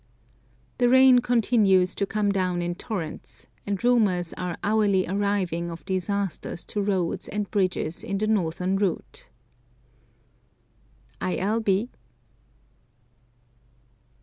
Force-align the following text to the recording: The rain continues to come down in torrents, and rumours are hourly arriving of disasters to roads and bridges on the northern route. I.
The 0.79 0.89
rain 0.89 1.19
continues 1.19 1.93
to 1.93 2.07
come 2.07 2.31
down 2.31 2.63
in 2.63 2.73
torrents, 2.73 3.45
and 3.67 3.83
rumours 3.83 4.33
are 4.33 4.57
hourly 4.63 5.05
arriving 5.07 5.69
of 5.69 5.85
disasters 5.85 6.65
to 6.73 6.81
roads 6.81 7.27
and 7.27 7.51
bridges 7.51 8.03
on 8.03 8.17
the 8.17 8.25
northern 8.25 8.77
route. 8.77 9.29
I. 11.21 11.37